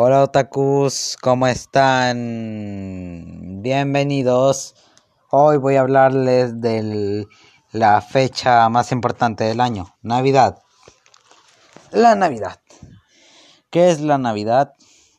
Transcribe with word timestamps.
Hola 0.00 0.22
otakus, 0.22 1.16
¿cómo 1.20 1.48
están? 1.48 2.14
Bienvenidos. 3.62 4.76
Hoy 5.28 5.56
voy 5.56 5.74
a 5.74 5.80
hablarles 5.80 6.60
de 6.60 7.26
la 7.72 8.00
fecha 8.00 8.68
más 8.68 8.92
importante 8.92 9.42
del 9.42 9.60
año, 9.60 9.96
Navidad. 10.00 10.62
La 11.90 12.14
Navidad. 12.14 12.60
¿Qué 13.70 13.90
es 13.90 14.00
la 14.00 14.18
Navidad? 14.18 14.72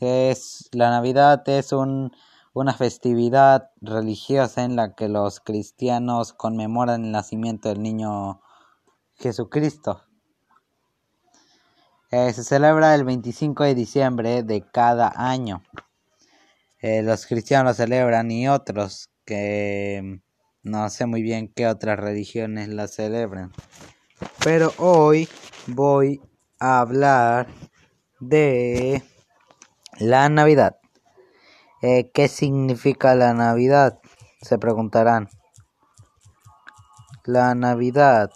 Es 0.00 0.70
la 0.72 0.88
Navidad 0.88 1.46
es 1.50 1.72
un, 1.72 2.10
una 2.54 2.72
festividad 2.72 3.72
religiosa 3.82 4.64
en 4.64 4.76
la 4.76 4.94
que 4.94 5.10
los 5.10 5.40
cristianos 5.40 6.32
conmemoran 6.32 7.04
el 7.04 7.12
nacimiento 7.12 7.68
del 7.68 7.82
niño 7.82 8.40
Jesucristo. 9.16 10.00
Eh, 12.14 12.30
se 12.34 12.44
celebra 12.44 12.94
el 12.94 13.04
25 13.04 13.64
de 13.64 13.74
diciembre 13.74 14.42
de 14.42 14.60
cada 14.70 15.14
año. 15.16 15.62
Eh, 16.82 17.02
los 17.02 17.24
cristianos 17.26 17.70
lo 17.70 17.84
celebran 17.84 18.30
y 18.30 18.48
otros 18.48 19.08
que 19.24 20.20
no 20.62 20.90
sé 20.90 21.06
muy 21.06 21.22
bien 21.22 21.48
qué 21.48 21.66
otras 21.66 21.98
religiones 21.98 22.68
la 22.68 22.86
celebran. 22.86 23.50
Pero 24.44 24.74
hoy 24.76 25.26
voy 25.68 26.20
a 26.60 26.80
hablar 26.80 27.46
de 28.20 29.02
la 29.98 30.28
Navidad. 30.28 30.76
Eh, 31.80 32.10
¿Qué 32.12 32.28
significa 32.28 33.14
la 33.14 33.32
Navidad? 33.32 34.00
Se 34.42 34.58
preguntarán. 34.58 35.30
La 37.24 37.54
Navidad 37.54 38.30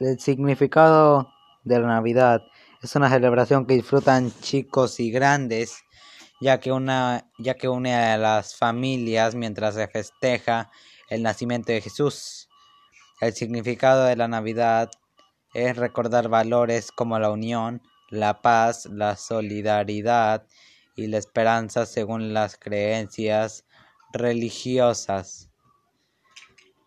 el 0.00 0.18
significado 0.20 1.32
de 1.64 1.80
la 1.80 1.86
Navidad 1.86 2.42
es 2.82 2.96
una 2.96 3.08
celebración 3.08 3.66
que 3.66 3.74
disfrutan 3.74 4.32
chicos 4.40 4.98
y 5.00 5.10
grandes, 5.10 5.84
ya 6.40 6.58
que, 6.58 6.72
una, 6.72 7.30
ya 7.38 7.54
que 7.54 7.68
une 7.68 7.94
a 7.94 8.16
las 8.16 8.56
familias 8.56 9.34
mientras 9.34 9.74
se 9.74 9.86
festeja 9.88 10.70
el 11.08 11.22
nacimiento 11.22 11.72
de 11.72 11.80
Jesús. 11.80 12.48
El 13.20 13.34
significado 13.34 14.04
de 14.04 14.16
la 14.16 14.26
Navidad 14.26 14.90
es 15.54 15.76
recordar 15.76 16.28
valores 16.28 16.90
como 16.90 17.18
la 17.18 17.30
unión, 17.30 17.82
la 18.08 18.42
paz, 18.42 18.86
la 18.86 19.16
solidaridad 19.16 20.46
y 20.96 21.06
la 21.06 21.18
esperanza 21.18 21.86
según 21.86 22.34
las 22.34 22.56
creencias 22.56 23.64
religiosas. 24.12 25.50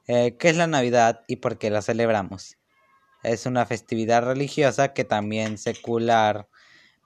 Eh, 0.08 0.36
¿Qué 0.38 0.50
es 0.50 0.58
la 0.58 0.68
Navidad 0.68 1.22
y 1.28 1.38
por 1.38 1.58
qué 1.58 1.70
la 1.70 1.82
celebramos? 1.82 2.58
Es 3.26 3.46
una 3.46 3.66
festividad 3.66 4.24
religiosa 4.24 4.94
que 4.94 5.04
también 5.04 5.58
secular, 5.58 6.48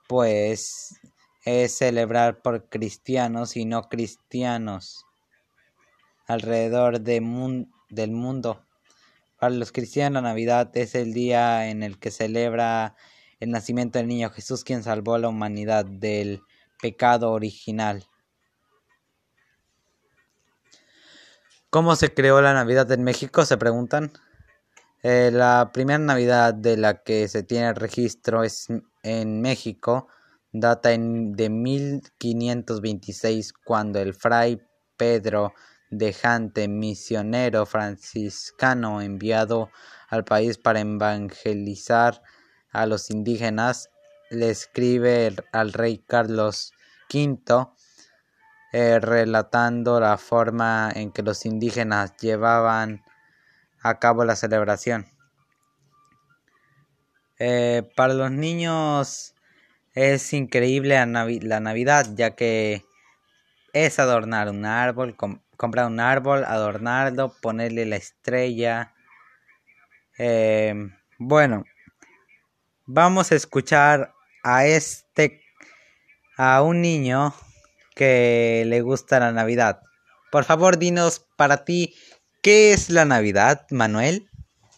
pues 0.08 1.00
es 1.44 1.76
celebrar 1.76 2.42
por 2.42 2.68
cristianos 2.68 3.56
y 3.56 3.64
no 3.64 3.88
cristianos 3.88 5.06
alrededor 6.26 7.00
del 7.00 7.22
mundo. 7.22 8.64
Para 9.38 9.54
los 9.54 9.72
cristianos 9.72 10.22
la 10.22 10.28
Navidad 10.28 10.70
es 10.76 10.94
el 10.94 11.12
día 11.12 11.68
en 11.68 11.82
el 11.82 11.98
que 11.98 12.10
celebra 12.10 12.94
el 13.40 13.50
nacimiento 13.50 13.98
del 13.98 14.08
niño 14.08 14.30
Jesús 14.30 14.64
quien 14.64 14.82
salvó 14.82 15.14
a 15.14 15.18
la 15.18 15.28
humanidad 15.28 15.86
del 15.86 16.42
pecado 16.80 17.32
original. 17.32 18.06
¿Cómo 21.70 21.96
se 21.96 22.12
creó 22.12 22.42
la 22.42 22.52
Navidad 22.52 22.90
en 22.92 23.04
México? 23.04 23.44
Se 23.44 23.56
preguntan. 23.56 24.12
Eh, 25.02 25.30
la 25.32 25.70
primera 25.72 25.98
Navidad 25.98 26.52
de 26.52 26.76
la 26.76 27.02
que 27.02 27.26
se 27.28 27.42
tiene 27.42 27.72
registro 27.72 28.44
es 28.44 28.66
en 29.02 29.40
México, 29.40 30.08
data 30.52 30.92
en, 30.92 31.32
de 31.32 31.48
1526, 31.48 33.54
cuando 33.64 33.98
el 33.98 34.12
fray 34.12 34.60
Pedro 34.98 35.54
de 35.90 36.12
Jante, 36.12 36.68
misionero 36.68 37.64
franciscano 37.64 39.00
enviado 39.00 39.70
al 40.08 40.24
país 40.24 40.58
para 40.58 40.80
evangelizar 40.80 42.20
a 42.70 42.84
los 42.84 43.08
indígenas, 43.10 43.88
le 44.28 44.50
escribe 44.50 45.34
al 45.52 45.72
rey 45.72 46.04
Carlos 46.06 46.74
V 47.12 47.68
eh, 48.72 49.00
relatando 49.00 49.98
la 49.98 50.18
forma 50.18 50.92
en 50.94 51.10
que 51.10 51.22
los 51.22 51.46
indígenas 51.46 52.16
llevaban 52.18 53.02
a 53.82 53.98
cabo 53.98 54.24
la 54.24 54.36
celebración. 54.36 55.06
Eh, 57.38 57.82
para 57.96 58.12
los 58.12 58.30
niños 58.30 59.34
es 59.94 60.32
increíble 60.32 60.94
la, 61.06 61.60
Navidad, 61.60 62.06
ya 62.14 62.36
que 62.36 62.84
es 63.72 63.98
adornar 63.98 64.50
un 64.50 64.66
árbol, 64.66 65.16
comprar 65.56 65.86
un 65.86 66.00
árbol, 66.00 66.44
adornarlo, 66.44 67.34
ponerle 67.40 67.86
la 67.86 67.96
estrella. 67.96 68.94
Eh, 70.18 70.74
bueno, 71.18 71.64
vamos 72.84 73.32
a 73.32 73.36
escuchar 73.36 74.12
a 74.42 74.66
este, 74.66 75.42
a 76.36 76.62
un 76.62 76.82
niño 76.82 77.34
que 77.94 78.64
le 78.66 78.82
gusta 78.82 79.20
la 79.20 79.32
Navidad. 79.32 79.80
Por 80.30 80.44
favor, 80.44 80.78
dinos 80.78 81.26
para 81.36 81.64
ti 81.64 81.94
¿Qué 82.42 82.72
es 82.72 82.88
la 82.88 83.04
Navidad, 83.04 83.66
Manuel? 83.70 84.30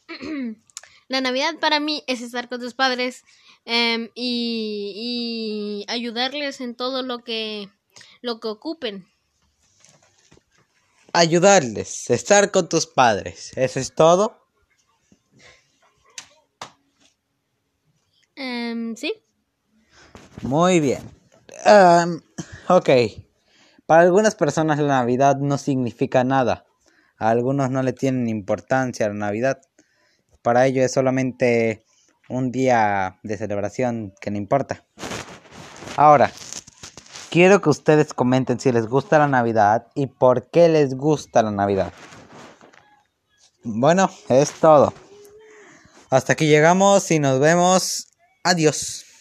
La 1.09 1.21
Navidad 1.21 1.57
para 1.61 1.79
mí 1.79 2.03
es 2.07 2.23
estar 2.23 2.49
con 2.49 2.59
tus 2.59 2.73
padres 2.73 3.23
em, 3.67 4.09
y, 4.15 5.85
ayudarles 5.87 6.63
en 6.63 6.75
todo 6.75 7.03
lo 7.03 7.23
que, 7.23 7.69
lo 8.23 8.41
que 8.41 8.49
ocupen. 8.49 9.07
Ayudarles, 11.13 12.09
estar 12.09 12.51
con 12.51 12.67
tus 12.71 12.87
padres. 12.87 13.53
¿Eso 13.57 13.79
es 13.79 13.95
todo? 13.95 14.39
Um, 18.39 18.97
sí. 18.97 19.13
Muy 20.41 20.81
bien. 20.81 21.03
ok. 22.69 22.89
Para 23.85 24.03
algunas 24.03 24.35
personas 24.35 24.79
la 24.79 25.01
Navidad 25.01 25.37
no 25.37 25.59
significa 25.59 26.25
nada. 26.25 26.65
A 27.23 27.31
algunos 27.31 27.71
no 27.71 27.85
le 27.85 27.93
tienen 27.93 28.29
importancia 28.29 29.07
la 29.07 29.15
Navidad. 29.15 29.61
Para 30.43 30.67
ellos 30.67 30.85
es 30.85 30.91
solamente 30.91 31.85
un 32.29 32.51
día 32.51 33.21
de 33.23 33.37
celebración 33.37 34.13
que 34.21 34.33
no 34.33 34.39
importa. 34.39 34.85
Ahora, 35.97 36.33
quiero 37.31 37.61
que 37.61 37.69
ustedes 37.69 38.13
comenten 38.13 38.59
si 38.59 38.73
les 38.73 38.89
gusta 38.89 39.21
la 39.21 39.29
Navidad 39.29 39.87
y 39.95 40.09
por 40.09 40.51
qué 40.51 40.69
les 40.69 40.97
gusta 40.97 41.45
la 41.45 41.53
Navidad. 41.53 41.93
Bueno, 43.63 44.11
es 44.29 44.51
todo. 44.55 44.93
Hasta 46.11 46.33
aquí 46.33 46.49
llegamos 46.49 47.09
y 47.13 47.21
nos 47.21 47.39
vemos. 47.39 48.09
Adiós. 48.43 49.05